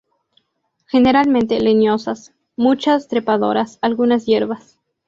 Generalmente 0.87 1.59
leñosas, 1.59 2.33
muchas 2.55 3.07
trepadoras, 3.07 3.77
algunas 3.83 4.25
hierbas. 4.25 4.79